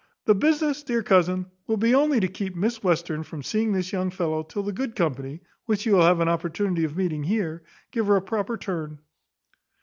The 0.25 0.33
business, 0.33 0.81
dear 0.81 1.03
cousin, 1.03 1.45
will 1.67 1.77
be 1.77 1.93
only 1.93 2.19
to 2.21 2.27
keep 2.27 2.55
Miss 2.55 2.81
Western 2.83 3.21
from 3.21 3.43
seeing 3.43 3.71
this 3.71 3.91
young 3.93 4.09
fellow, 4.09 4.41
till 4.41 4.63
the 4.63 4.71
good 4.73 4.95
company, 4.95 5.41
which 5.67 5.81
she 5.81 5.91
will 5.91 6.01
have 6.01 6.19
an 6.21 6.27
opportunity 6.27 6.83
of 6.85 6.97
meeting 6.97 7.21
here, 7.23 7.61
give 7.91 8.07
her 8.07 8.15
a 8.15 8.21
properer 8.23 8.57
turn." 8.57 8.97